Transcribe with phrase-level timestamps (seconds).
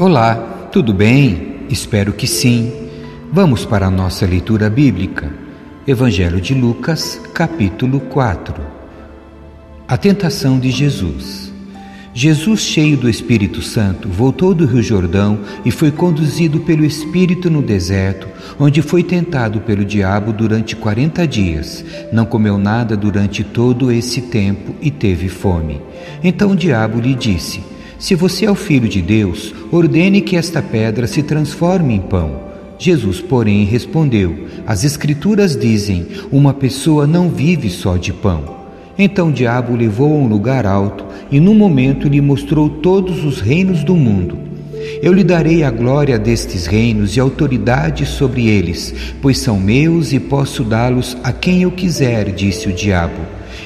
[0.00, 0.34] Olá,
[0.72, 1.66] tudo bem?
[1.68, 2.72] Espero que sim.
[3.30, 5.30] Vamos para a nossa leitura bíblica.
[5.86, 8.54] Evangelho de Lucas, capítulo 4.
[9.86, 11.52] A tentação de Jesus.
[12.14, 17.60] Jesus, cheio do Espírito Santo, voltou do Rio Jordão e foi conduzido pelo Espírito no
[17.60, 18.26] deserto,
[18.58, 21.84] onde foi tentado pelo diabo durante quarenta dias.
[22.10, 25.78] Não comeu nada durante todo esse tempo e teve fome.
[26.24, 27.69] Então o diabo lhe disse:
[28.00, 32.40] se você é o filho de Deus, ordene que esta pedra se transforme em pão.
[32.78, 38.56] Jesus, porém, respondeu: As Escrituras dizem: Uma pessoa não vive só de pão.
[38.98, 43.22] Então o diabo o levou a um lugar alto e, num momento, lhe mostrou todos
[43.22, 44.38] os reinos do mundo.
[45.02, 50.18] Eu lhe darei a glória destes reinos e autoridade sobre eles, pois são meus e
[50.18, 53.20] posso dá-los a quem eu quiser, disse o diabo.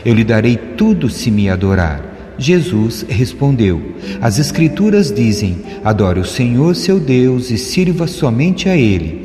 [0.04, 2.13] Eu lhe darei tudo se me adorar.
[2.38, 3.80] Jesus respondeu:
[4.20, 9.24] As Escrituras dizem: Adore o Senhor seu Deus e sirva somente a Ele.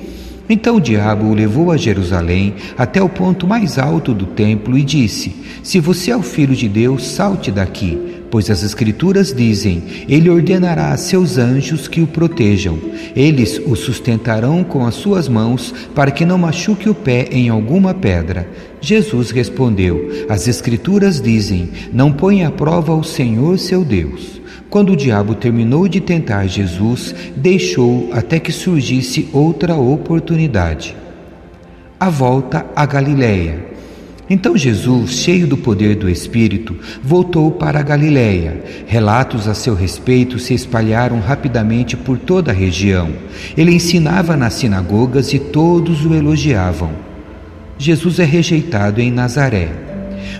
[0.49, 4.83] Então o diabo o levou a Jerusalém até o ponto mais alto do templo e
[4.83, 10.29] disse: Se você é o filho de Deus, salte daqui pois as Escrituras dizem: Ele
[10.29, 12.77] ordenará a seus anjos que o protejam.
[13.15, 17.93] Eles o sustentarão com as suas mãos, para que não machuque o pé em alguma
[17.93, 18.47] pedra.
[18.81, 24.39] Jesus respondeu: As Escrituras dizem: Não ponha à prova o Senhor seu Deus.
[24.69, 30.95] Quando o diabo terminou de tentar Jesus, deixou até que surgisse outra oportunidade.
[31.99, 33.68] A volta a Galiléia.
[34.29, 38.63] Então Jesus, cheio do poder do Espírito, voltou para a Galiléia.
[38.85, 43.09] Relatos a seu respeito se espalharam rapidamente por toda a região.
[43.57, 46.91] Ele ensinava nas sinagogas e todos o elogiavam.
[47.77, 49.88] Jesus é rejeitado em Nazaré.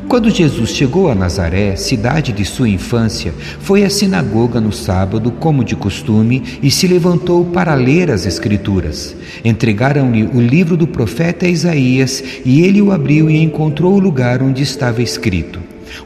[0.09, 5.63] Quando Jesus chegou a Nazaré, cidade de sua infância, foi à sinagoga no sábado, como
[5.63, 9.15] de costume, e se levantou para ler as Escrituras.
[9.45, 14.63] Entregaram-lhe o livro do profeta Isaías, e ele o abriu e encontrou o lugar onde
[14.63, 15.59] estava escrito: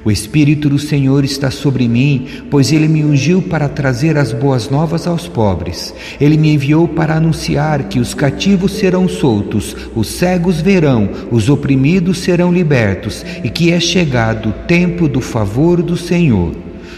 [0.03, 4.69] o Espírito do Senhor está sobre mim, pois ele me ungiu para trazer as boas
[4.69, 5.93] novas aos pobres.
[6.19, 12.19] Ele me enviou para anunciar que os cativos serão soltos, os cegos verão, os oprimidos
[12.19, 16.53] serão libertos e que é chegado o tempo do favor do Senhor.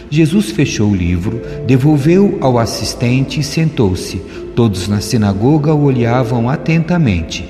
[0.10, 4.18] Jesus fechou o livro, devolveu ao assistente e sentou-se.
[4.56, 7.46] Todos na sinagoga o olhavam atentamente.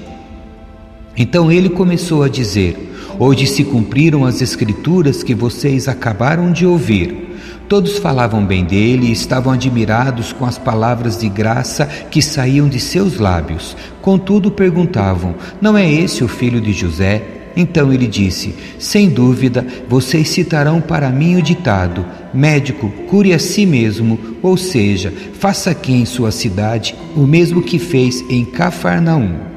[1.17, 2.75] Então ele começou a dizer:
[3.17, 7.37] Hoje se cumpriram as escrituras que vocês acabaram de ouvir.
[7.69, 12.79] Todos falavam bem dele e estavam admirados com as palavras de graça que saíam de
[12.79, 13.75] seus lábios.
[14.01, 17.23] Contudo, perguntavam: Não é esse o filho de José?
[17.55, 23.65] Então ele disse: Sem dúvida, vocês citarão para mim o ditado: Médico, cure a si
[23.65, 29.54] mesmo, ou seja, faça aqui em sua cidade o mesmo que fez em Cafarnaum.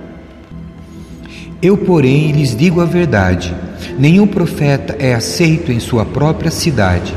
[1.61, 3.55] Eu, porém, lhes digo a verdade:
[3.99, 7.13] nenhum profeta é aceito em sua própria cidade.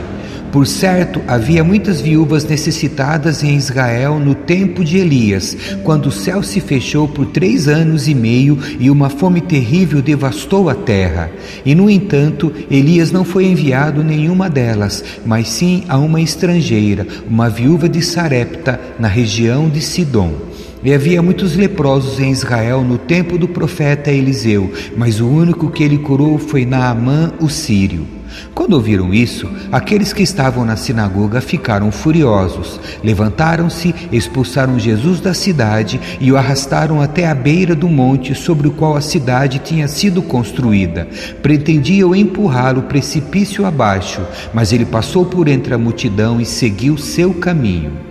[0.52, 6.44] Por certo, havia muitas viúvas necessitadas em Israel no tempo de Elias, quando o céu
[6.44, 11.32] se fechou por três anos e meio e uma fome terrível devastou a terra.
[11.64, 17.48] E, no entanto, Elias não foi enviado nenhuma delas, mas sim a uma estrangeira, uma
[17.48, 20.51] viúva de Sarepta, na região de Sidom.
[20.84, 25.84] E havia muitos leprosos em Israel no tempo do profeta Eliseu, mas o único que
[25.84, 28.08] ele curou foi Naamã, o sírio.
[28.54, 32.80] Quando ouviram isso, aqueles que estavam na sinagoga ficaram furiosos.
[33.04, 38.72] Levantaram-se, expulsaram Jesus da cidade e o arrastaram até a beira do monte sobre o
[38.72, 41.08] qual a cidade tinha sido construída.
[41.42, 44.22] Pretendiam empurrá-lo precipício abaixo,
[44.54, 48.11] mas ele passou por entre a multidão e seguiu seu caminho.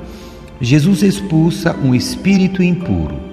[0.60, 3.30] Jesus expulsa um espírito impuro.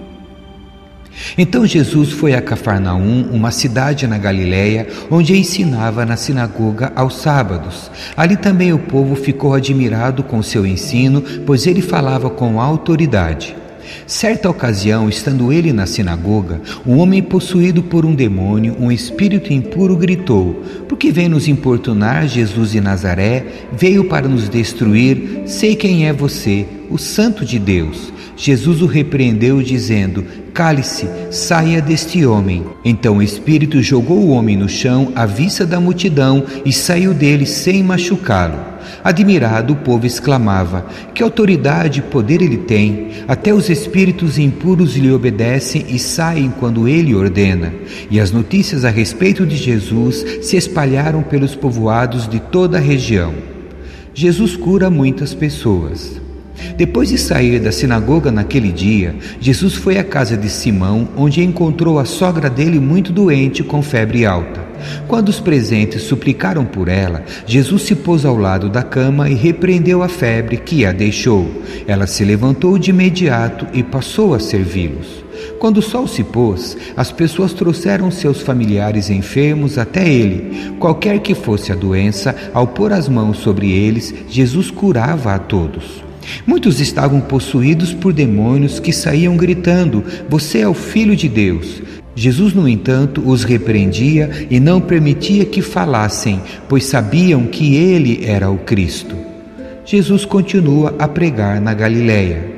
[1.37, 7.91] Então Jesus foi a Cafarnaum, uma cidade na Galiléia, onde ensinava na sinagoga aos sábados.
[8.15, 13.56] Ali também o povo ficou admirado com seu ensino, pois ele falava com autoridade.
[14.05, 19.95] Certa ocasião, estando ele na sinagoga, um homem possuído por um demônio, um espírito impuro,
[19.95, 23.45] gritou: Por que vem nos importunar Jesus de Nazaré?
[23.71, 25.43] Veio para nos destruir.
[25.45, 28.16] Sei quem é você, o Santo de Deus.
[28.37, 30.23] Jesus o repreendeu, dizendo:
[30.53, 32.63] Cale-se, saia deste homem.
[32.85, 37.47] Então o espírito jogou o homem no chão à vista da multidão e saiu dele
[37.47, 38.77] sem machucá-lo.
[39.03, 40.85] Admirado, o povo exclamava:
[41.15, 43.09] Que autoridade e poder ele tem!
[43.27, 47.73] Até os espíritos impuros lhe obedecem e saem quando ele ordena.
[48.11, 53.33] E as notícias a respeito de Jesus se espalharam pelos povoados de toda a região.
[54.13, 56.26] Jesus cura muitas pessoas.
[56.75, 61.99] Depois de sair da sinagoga naquele dia, Jesus foi à casa de Simão, onde encontrou
[61.99, 64.67] a sogra dele muito doente com febre alta.
[65.07, 70.03] Quando os presentes suplicaram por ela, Jesus se pôs ao lado da cama e repreendeu
[70.03, 71.49] a febre que a deixou.
[71.87, 75.25] Ela se levantou de imediato e passou a servi-los.
[75.59, 80.75] Quando o sol se pôs, as pessoas trouxeram seus familiares enfermos até ele.
[80.79, 86.06] Qualquer que fosse a doença, ao pôr as mãos sobre eles, Jesus curava a todos.
[86.45, 91.81] Muitos estavam possuídos por demônios que saíam gritando: Você é o Filho de Deus.
[92.15, 98.49] Jesus, no entanto, os repreendia e não permitia que falassem, pois sabiam que ele era
[98.49, 99.15] o Cristo.
[99.85, 102.57] Jesus continua a pregar na Galiléia.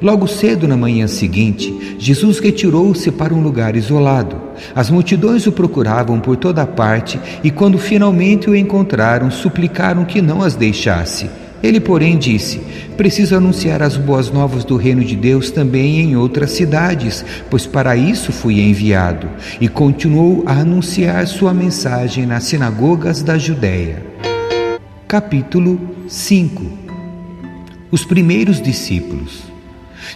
[0.00, 4.36] Logo cedo na manhã seguinte, Jesus retirou-se para um lugar isolado.
[4.74, 10.40] As multidões o procuravam por toda parte e, quando finalmente o encontraram, suplicaram que não
[10.40, 11.28] as deixasse.
[11.62, 12.60] Ele, porém, disse:
[12.96, 17.96] Preciso anunciar as boas novas do reino de Deus também em outras cidades, pois para
[17.96, 19.28] isso fui enviado.
[19.60, 24.02] E continuou a anunciar sua mensagem nas sinagogas da Judéia.
[25.06, 26.64] Capítulo 5
[27.90, 29.48] Os primeiros discípulos.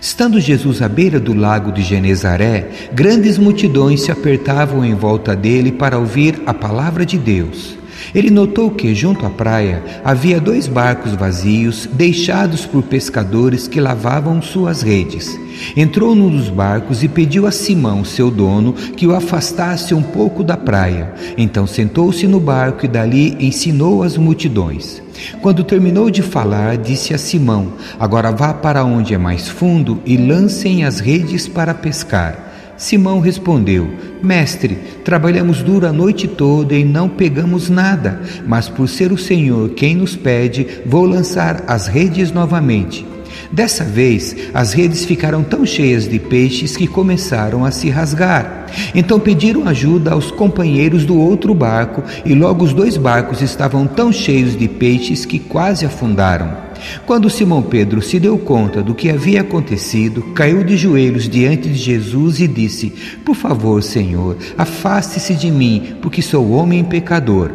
[0.01, 5.73] Estando Jesus à beira do lago de Genezaré, grandes multidões se apertavam em volta dele
[5.73, 7.82] para ouvir a palavra de Deus.
[8.15, 14.43] Ele notou que, junto à praia, havia dois barcos vazios, deixados por pescadores que lavavam
[14.43, 15.39] suas redes.
[15.77, 20.45] Entrou num dos barcos e pediu a Simão, seu dono, que o afastasse um pouco
[20.45, 21.13] da praia.
[21.39, 25.03] Então sentou-se no barco e dali ensinou as multidões.
[25.41, 30.17] Quando terminou de falar, disse a Simão: Agora vá para onde é mais fundo e
[30.17, 32.52] lancem as redes para pescar.
[32.83, 33.89] Simão respondeu:
[34.21, 39.71] Mestre, trabalhamos duro a noite toda e não pegamos nada, mas por ser o Senhor
[39.71, 43.07] quem nos pede, vou lançar as redes novamente.
[43.53, 48.67] Dessa vez, as redes ficaram tão cheias de peixes que começaram a se rasgar.
[48.93, 54.13] Então pediram ajuda aos companheiros do outro barco, e logo os dois barcos estavam tão
[54.13, 56.72] cheios de peixes que quase afundaram.
[57.07, 61.77] Quando Simão Pedro se deu conta do que havia acontecido, caiu de joelhos diante de
[61.77, 62.93] Jesus e disse:
[63.25, 67.53] Por favor, Senhor, afaste-se de mim, porque sou homem pecador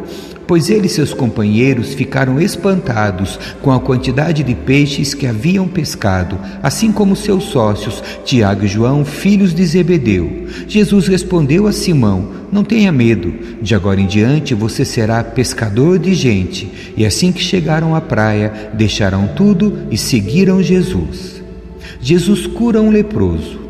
[0.48, 6.38] pois ele e seus companheiros ficaram espantados com a quantidade de peixes que haviam pescado,
[6.62, 10.46] assim como seus sócios, Tiago e João, filhos de Zebedeu.
[10.66, 16.14] Jesus respondeu a Simão: Não tenha medo, de agora em diante você será pescador de
[16.14, 16.94] gente.
[16.96, 21.42] E assim que chegaram à praia, deixaram tudo e seguiram Jesus.
[22.00, 23.60] Jesus cura um leproso.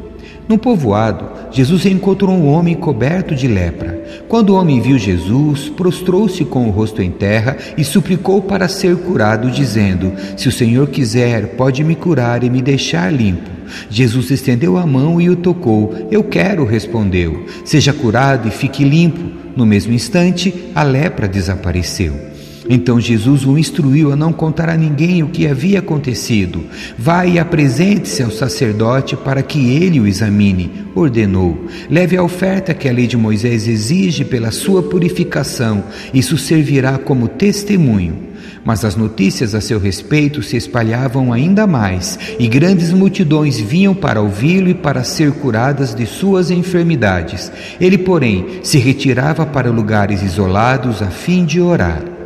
[0.48, 3.97] No povoado, Jesus encontrou um homem coberto de lepra.
[4.28, 8.94] Quando o homem viu Jesus, prostrou-se com o rosto em terra e suplicou para ser
[8.96, 13.48] curado, dizendo: Se o Senhor quiser, pode me curar e me deixar limpo.
[13.88, 16.08] Jesus estendeu a mão e o tocou.
[16.10, 17.46] Eu quero, respondeu.
[17.64, 19.30] Seja curado e fique limpo.
[19.56, 22.37] No mesmo instante, a lepra desapareceu.
[22.68, 26.64] Então Jesus o instruiu a não contar a ninguém o que havia acontecido.
[26.98, 31.66] Vá e apresente-se ao sacerdote para que ele o examine, ordenou.
[31.88, 37.28] Leve a oferta que a lei de Moisés exige pela sua purificação, isso servirá como
[37.28, 38.28] testemunho.
[38.64, 44.20] Mas as notícias a seu respeito se espalhavam ainda mais, e grandes multidões vinham para
[44.20, 47.50] ouvi-lo e para ser curadas de suas enfermidades.
[47.80, 52.17] Ele, porém, se retirava para lugares isolados a fim de orar.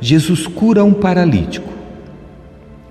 [0.00, 1.75] Jesus cura um paralítico.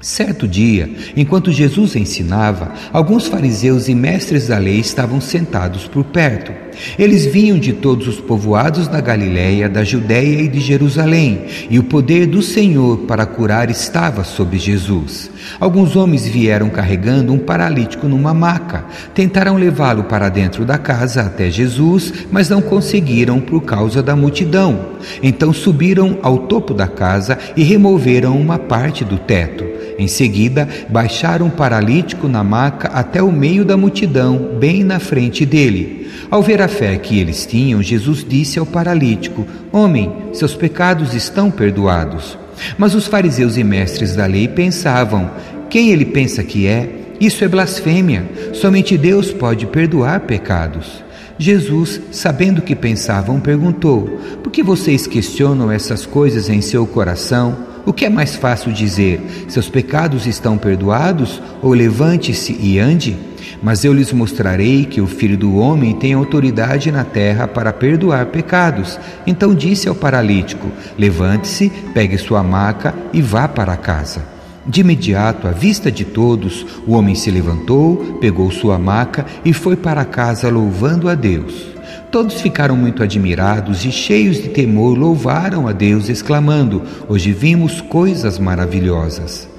[0.06, 6.52] Certo dia, enquanto Jesus ensinava, alguns fariseus e mestres da lei estavam sentados por perto.
[7.00, 11.84] Eles vinham de todos os povoados da Galiléia, da Judéia e de Jerusalém, e o
[11.84, 15.32] poder do Senhor para curar estava sobre Jesus.
[15.60, 18.86] Alguns homens vieram carregando um paralítico numa maca.
[19.14, 24.90] Tentaram levá-lo para dentro da casa até Jesus, mas não conseguiram por causa da multidão.
[25.24, 29.66] Então subiram ao topo da casa e removeram uma parte do teto.
[29.98, 35.46] Em seguida, baixaram o paralítico na maca até o meio da multidão, bem na frente
[35.46, 36.12] dele.
[36.30, 41.50] Ao ver a fé que eles tinham, Jesus disse ao paralítico: Homem, seus pecados estão
[41.50, 42.38] perdoados.
[42.78, 45.32] Mas os fariseus e mestres da lei pensavam:
[45.70, 46.90] Quem ele pensa que é?
[47.20, 48.26] Isso é blasfêmia.
[48.54, 51.04] Somente Deus pode perdoar pecados.
[51.38, 57.75] Jesus, sabendo o que pensavam, perguntou: Por que vocês questionam essas coisas em seu coração?
[57.86, 59.46] O que é mais fácil dizer?
[59.48, 61.40] Seus pecados estão perdoados?
[61.62, 63.16] Ou levante-se e ande?
[63.62, 68.26] Mas eu lhes mostrarei que o Filho do Homem tem autoridade na terra para perdoar
[68.28, 69.00] pecados.
[69.28, 74.24] Então disse ao paralítico: Levante-se, pegue sua maca e vá para casa.
[74.66, 79.76] De imediato, à vista de todos, o homem se levantou, pegou sua maca e foi
[79.76, 81.75] para casa louvando a Deus.
[82.16, 88.40] Todos ficaram muito admirados e, cheios de temor, louvaram a Deus, exclamando: Hoje vimos coisas
[88.40, 89.50] maravilhosas.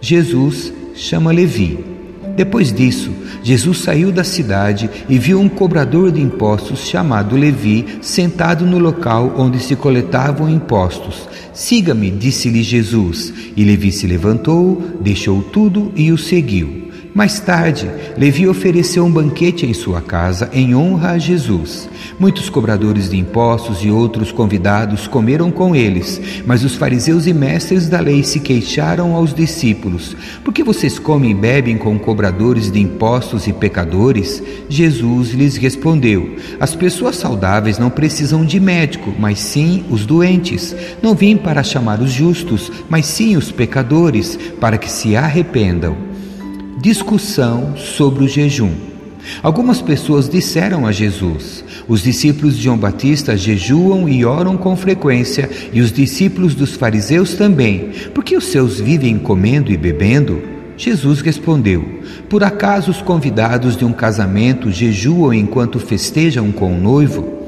[0.00, 1.78] Jesus chama Levi.
[2.34, 3.12] Depois disso,
[3.44, 9.36] Jesus saiu da cidade e viu um cobrador de impostos chamado Levi sentado no local
[9.38, 11.28] onde se coletavam impostos.
[11.52, 13.32] Siga-me, disse-lhe Jesus.
[13.56, 16.81] E Levi se levantou, deixou tudo e o seguiu.
[17.14, 21.86] Mais tarde, Levi ofereceu um banquete em sua casa em honra a Jesus.
[22.18, 27.86] Muitos cobradores de impostos e outros convidados comeram com eles, mas os fariseus e mestres
[27.86, 32.80] da lei se queixaram aos discípulos: Por que vocês comem e bebem com cobradores de
[32.80, 34.42] impostos e pecadores?
[34.66, 40.74] Jesus lhes respondeu: As pessoas saudáveis não precisam de médico, mas sim os doentes.
[41.02, 46.11] Não vim para chamar os justos, mas sim os pecadores, para que se arrependam
[46.80, 48.72] discussão sobre o jejum.
[49.42, 55.48] Algumas pessoas disseram a Jesus: Os discípulos de João Batista jejuam e oram com frequência,
[55.72, 57.90] e os discípulos dos fariseus também.
[58.14, 60.42] Por que os seus vivem comendo e bebendo?
[60.76, 67.41] Jesus respondeu: Por acaso os convidados de um casamento jejuam enquanto festejam com o noivo?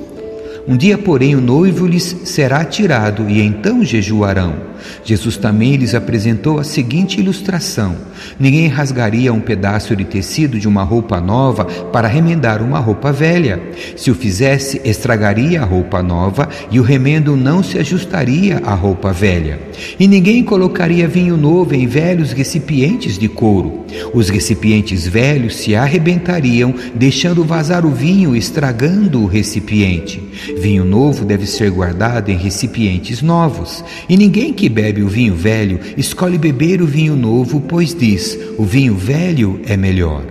[0.66, 4.74] Um dia, porém, o noivo lhes será tirado e então jejuarão.
[5.04, 7.96] Jesus também lhes apresentou a seguinte ilustração:
[8.38, 13.60] Ninguém rasgaria um pedaço de tecido de uma roupa nova para remendar uma roupa velha.
[13.96, 19.12] Se o fizesse, estragaria a roupa nova e o remendo não se ajustaria à roupa
[19.12, 19.60] velha.
[19.98, 23.84] E ninguém colocaria vinho novo em velhos recipientes de couro.
[24.12, 30.22] Os recipientes velhos se arrebentariam, deixando vazar o vinho, estragando o recipiente.
[30.56, 33.84] Vinho novo deve ser guardado em recipientes novos.
[34.08, 38.64] E ninguém que bebe o vinho velho escolhe beber o vinho novo, pois diz: o
[38.64, 40.22] vinho velho é melhor.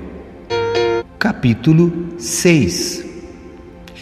[1.20, 3.06] Capítulo 6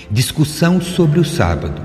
[0.10, 1.82] Discussão sobre o sábado.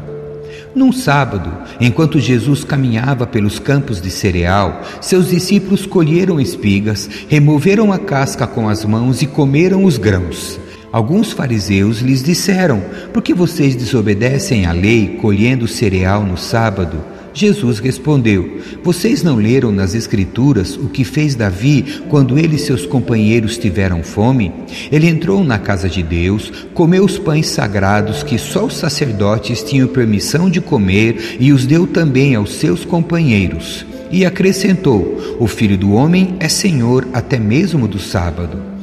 [0.75, 1.51] Num sábado,
[1.81, 8.69] enquanto Jesus caminhava pelos campos de cereal, seus discípulos colheram espigas, removeram a casca com
[8.69, 10.61] as mãos e comeram os grãos.
[10.97, 17.05] Alguns fariseus lhes disseram: Por que vocês desobedecem à lei colhendo cereal no sábado?
[17.35, 22.87] Jesus respondeu: Vocês não leram nas Escrituras o que fez Davi quando ele e seus
[22.87, 24.51] companheiros tiveram fome?
[24.91, 29.89] Ele entrou na casa de Deus, comeu os pães sagrados que só os sacerdotes tinham
[29.89, 33.85] permissão de comer e os deu também aos seus companheiros.
[34.11, 38.76] E acrescentou: O filho do homem é senhor até mesmo do sábado.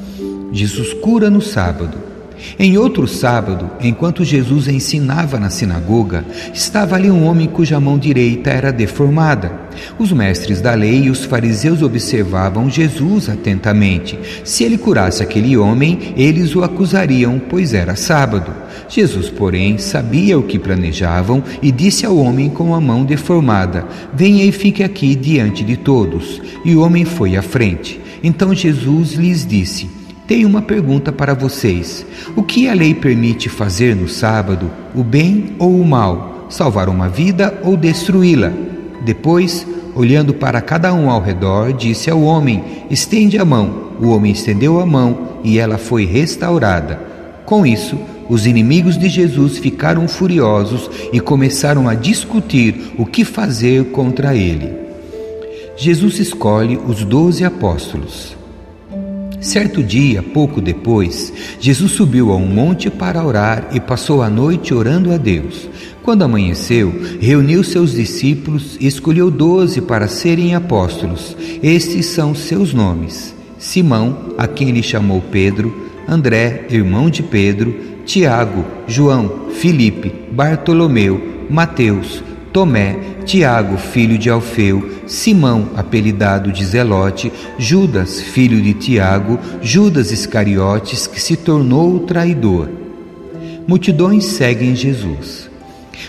[0.53, 2.13] Jesus cura no sábado.
[2.59, 8.51] Em outro sábado, enquanto Jesus ensinava na sinagoga, estava ali um homem cuja mão direita
[8.51, 9.51] era deformada.
[9.97, 14.19] Os mestres da lei e os fariseus observavam Jesus atentamente.
[14.43, 18.53] Se ele curasse aquele homem, eles o acusariam, pois era sábado.
[18.87, 24.45] Jesus, porém, sabia o que planejavam e disse ao homem com a mão deformada: Venha
[24.45, 26.39] e fique aqui diante de todos.
[26.63, 27.99] E o homem foi à frente.
[28.21, 32.05] Então Jesus lhes disse: tenho uma pergunta para vocês.
[32.35, 36.47] O que a lei permite fazer no sábado, o bem ou o mal?
[36.49, 38.51] Salvar uma vida ou destruí-la?
[39.03, 43.91] Depois, olhando para cada um ao redor, disse ao homem: Estende a mão.
[43.99, 46.99] O homem estendeu a mão e ela foi restaurada.
[47.45, 47.97] Com isso,
[48.29, 54.73] os inimigos de Jesus ficaram furiosos e começaram a discutir o que fazer contra ele.
[55.75, 58.42] Jesus escolhe os doze apóstolos.
[59.43, 64.73] Certo dia, pouco depois, Jesus subiu a um monte para orar e passou a noite
[64.73, 65.69] orando a Deus.
[66.01, 71.35] Quando amanheceu, reuniu seus discípulos e escolheu doze para serem apóstolos.
[71.61, 78.63] Estes são seus nomes: Simão, a quem ele chamou Pedro, André, irmão de Pedro, Tiago,
[78.87, 82.23] João, Filipe, Bartolomeu, Mateus,
[82.53, 82.95] Tomé,
[83.25, 91.19] Tiago, filho de Alfeu, Simão, apelidado de Zelote, Judas, filho de Tiago, Judas Iscariotes, que
[91.19, 92.69] se tornou o traidor.
[93.67, 95.49] Multidões seguem Jesus.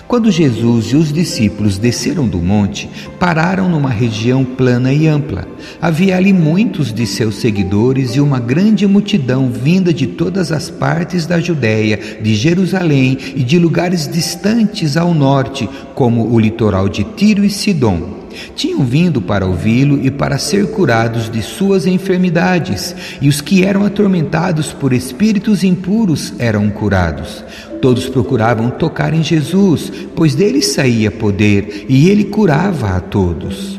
[0.08, 2.88] Quando Jesus e os discípulos desceram do monte,
[3.18, 5.46] pararam numa região plana e ampla.
[5.80, 11.26] Havia ali muitos de seus seguidores e uma grande multidão vinda de todas as partes
[11.26, 17.44] da Judéia, de Jerusalém e de lugares distantes ao norte, como o litoral de Tiro
[17.44, 18.24] e Sidom.
[18.56, 23.84] Tinham vindo para ouvi-lo e para ser curados de suas enfermidades, e os que eram
[23.84, 27.44] atormentados por espíritos impuros eram curados.
[27.84, 33.78] Todos procuravam tocar em Jesus, pois dele saía poder e ele curava a todos.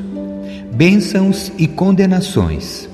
[0.71, 2.87] bênçãos e condenações.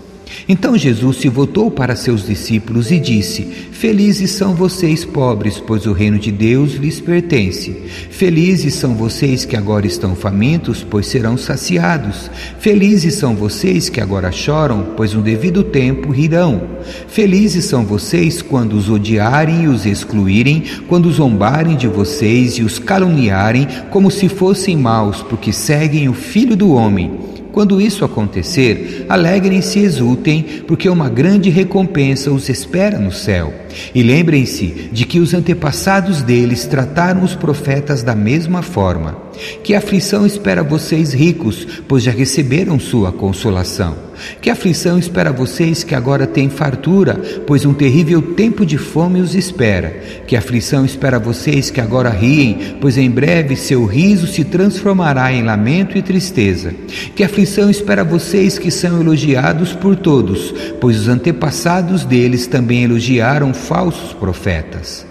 [0.47, 5.93] Então Jesus se voltou para seus discípulos e disse: Felizes são vocês, pobres, pois o
[5.93, 7.71] reino de Deus lhes pertence.
[8.09, 12.29] Felizes são vocês que agora estão famintos, pois serão saciados.
[12.59, 16.61] Felizes são vocês que agora choram, pois no devido tempo rirão.
[17.07, 22.77] Felizes são vocês quando os odiarem e os excluírem, quando zombarem de vocês e os
[22.77, 27.40] caluniarem como se fossem maus, porque seguem o Filho do Homem.
[27.51, 33.53] Quando isso acontecer, alegrem-se e exultem, porque uma grande recompensa os espera no céu.
[33.93, 39.30] E lembrem-se de que os antepassados deles trataram os profetas da mesma forma.
[39.63, 43.95] Que aflição espera vocês ricos, pois já receberam sua consolação.
[44.41, 49.35] Que aflição espera vocês que agora têm fartura, pois um terrível tempo de fome os
[49.35, 49.89] espera.
[50.27, 55.43] Que aflição espera vocês que agora riem, pois em breve seu riso se transformará em
[55.43, 56.73] lamento e tristeza.
[57.15, 63.53] Que aflição espera vocês que são elogiados por todos, pois os antepassados deles também elogiaram
[63.53, 65.05] falsos profetas.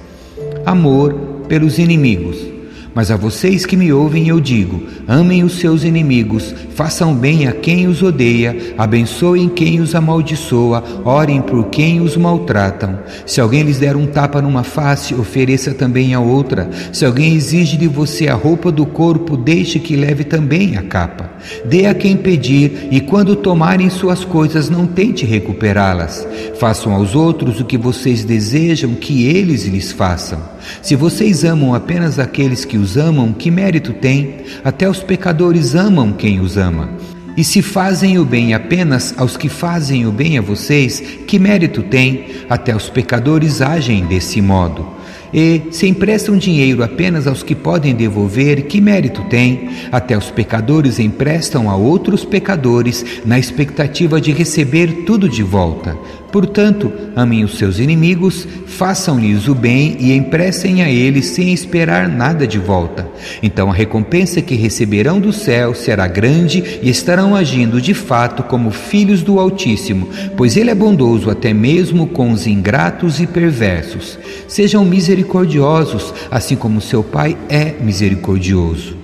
[0.64, 1.14] Amor
[1.48, 2.49] pelos inimigos.
[2.94, 7.52] Mas a vocês que me ouvem eu digo: amem os seus inimigos, façam bem a
[7.52, 12.98] quem os odeia, abençoem quem os amaldiçoa, orem por quem os maltratam.
[13.24, 16.68] Se alguém lhes der um tapa numa face, ofereça também a outra.
[16.92, 21.30] Se alguém exige de você a roupa do corpo, deixe que leve também a capa.
[21.64, 26.26] Dê a quem pedir, e quando tomarem suas coisas, não tente recuperá-las.
[26.58, 30.40] Façam aos outros o que vocês desejam que eles lhes façam.
[30.82, 34.36] Se vocês amam apenas aqueles que os amam, que mérito tem?
[34.64, 36.90] Até os pecadores amam quem os ama.
[37.36, 41.82] E se fazem o bem apenas aos que fazem o bem a vocês, que mérito
[41.82, 42.26] tem?
[42.48, 45.00] Até os pecadores agem desse modo.
[45.32, 49.70] E se emprestam dinheiro apenas aos que podem devolver, que mérito tem?
[49.92, 55.96] Até os pecadores emprestam a outros pecadores na expectativa de receber tudo de volta.
[56.32, 62.46] Portanto, amem os seus inimigos, façam-lhes o bem e emprestem a eles sem esperar nada
[62.46, 63.08] de volta.
[63.42, 68.70] Então a recompensa que receberão do céu será grande e estarão agindo de fato como
[68.70, 74.18] filhos do Altíssimo, pois Ele é bondoso até mesmo com os ingratos e perversos.
[74.46, 78.96] Sejam misericordiosos, assim como seu Pai é misericordioso.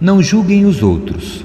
[0.00, 1.44] Não julguem os outros.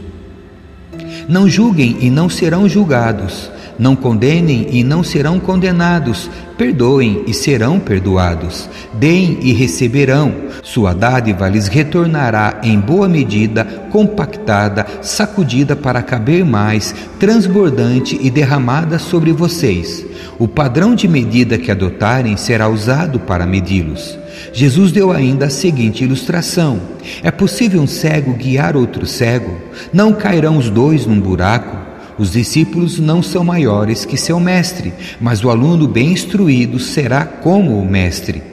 [1.28, 3.50] Não julguem e não serão julgados.
[3.78, 6.30] Não condenem e não serão condenados.
[6.58, 8.70] Perdoem e serão perdoados.
[8.94, 10.34] Deem e receberão.
[10.62, 19.00] Sua dádiva lhes retornará em boa medida, compactada, sacudida para caber mais, transbordante e derramada
[19.00, 20.06] sobre vocês.
[20.38, 24.18] O padrão de medida que adotarem será usado para medi-los.
[24.54, 26.80] Jesus deu ainda a seguinte ilustração:
[27.24, 29.58] É possível um cego guiar outro cego?
[29.94, 31.91] Não cairão os dois num buraco?
[32.22, 37.80] Os discípulos não são maiores que seu mestre, mas o aluno bem instruído será como
[37.80, 38.51] o mestre.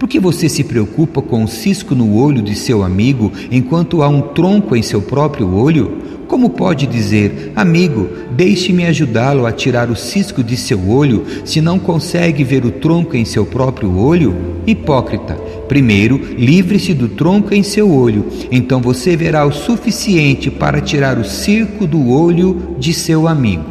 [0.00, 4.08] Por que você se preocupa com o cisco no olho de seu amigo enquanto há
[4.08, 5.98] um tronco em seu próprio olho?
[6.26, 11.78] Como pode dizer, amigo, deixe-me ajudá-lo a tirar o cisco de seu olho, se não
[11.78, 14.34] consegue ver o tronco em seu próprio olho?
[14.66, 15.34] Hipócrita,
[15.68, 21.26] primeiro livre-se do tronco em seu olho, então você verá o suficiente para tirar o
[21.26, 23.66] circo do olho de seu amigo.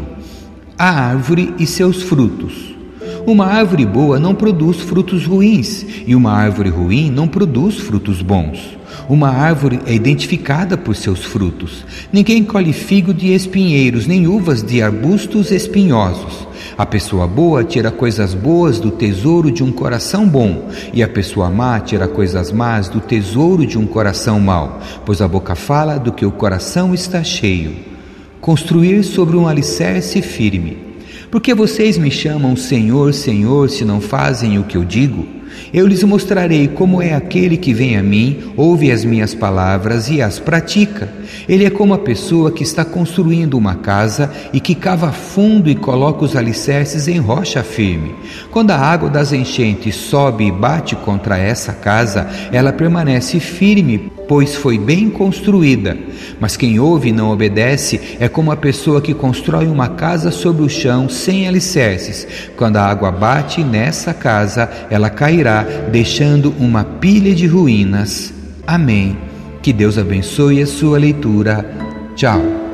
[0.78, 2.79] A árvore e seus frutos.
[3.30, 8.76] Uma árvore boa não produz frutos ruins, e uma árvore ruim não produz frutos bons.
[9.08, 11.86] Uma árvore é identificada por seus frutos.
[12.12, 16.48] Ninguém colhe figo de espinheiros, nem uvas de arbustos espinhosos.
[16.76, 21.52] A pessoa boa tira coisas boas do tesouro de um coração bom, e a pessoa
[21.52, 26.12] má tira coisas más do tesouro de um coração mau, pois a boca fala do
[26.12, 27.76] que o coração está cheio.
[28.42, 30.89] Construir sobre um alicerce firme.
[31.32, 35.40] Porque vocês me chamam Senhor, Senhor, se não fazem o que eu digo?
[35.72, 40.22] Eu lhes mostrarei como é aquele que vem a mim, ouve as minhas palavras e
[40.22, 41.10] as pratica.
[41.48, 45.76] Ele é como a pessoa que está construindo uma casa e que cava fundo e
[45.76, 48.16] coloca os alicerces em rocha firme.
[48.50, 54.56] Quando a água das enchentes sobe e bate contra essa casa, ela permanece firme, pois
[54.56, 55.98] foi bem construída.
[56.40, 60.62] Mas quem ouve e não obedece é como a pessoa que constrói uma casa sobre
[60.62, 62.28] o chão sem alicerces.
[62.56, 68.32] Quando a água bate nessa casa, ela cairá, deixando uma pilha de ruínas.
[68.68, 69.18] Amém.
[69.64, 71.66] Que Deus abençoe a sua leitura.
[72.16, 72.69] Tchau.